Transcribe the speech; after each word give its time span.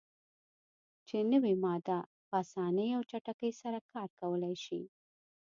چې 1.07 1.17
نوی 1.31 1.53
ماده 1.63 1.99
"په 2.27 2.35
اسانۍ 2.43 2.89
او 2.97 3.01
چټکۍ 3.09 3.51
سره 3.61 3.79
کار 3.91 4.09
کولای 4.19 4.55
شي. 4.65 4.81